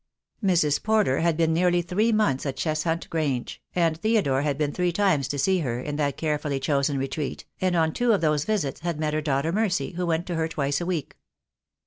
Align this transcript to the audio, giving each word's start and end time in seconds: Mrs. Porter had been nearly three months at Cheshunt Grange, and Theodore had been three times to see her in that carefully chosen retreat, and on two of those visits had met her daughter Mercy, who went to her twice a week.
Mrs. 0.43 0.81
Porter 0.81 1.19
had 1.19 1.37
been 1.37 1.53
nearly 1.53 1.83
three 1.83 2.11
months 2.11 2.47
at 2.47 2.57
Cheshunt 2.57 3.07
Grange, 3.11 3.61
and 3.75 3.95
Theodore 3.95 4.41
had 4.41 4.57
been 4.57 4.71
three 4.71 4.91
times 4.91 5.27
to 5.27 5.37
see 5.37 5.59
her 5.59 5.79
in 5.79 5.95
that 5.97 6.17
carefully 6.17 6.59
chosen 6.59 6.97
retreat, 6.97 7.45
and 7.61 7.75
on 7.75 7.93
two 7.93 8.11
of 8.11 8.19
those 8.21 8.43
visits 8.43 8.79
had 8.79 8.99
met 8.99 9.13
her 9.13 9.21
daughter 9.21 9.51
Mercy, 9.51 9.91
who 9.91 10.07
went 10.07 10.25
to 10.25 10.33
her 10.37 10.47
twice 10.47 10.81
a 10.81 10.87
week. 10.87 11.17